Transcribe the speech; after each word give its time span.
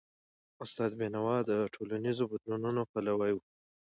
استاد 0.63 0.91
بینوا 0.99 1.37
د 1.49 1.51
ټولنیزو 1.73 2.23
بدلونونو 2.31 2.81
پلوی 2.91 3.31
و. 3.33 3.39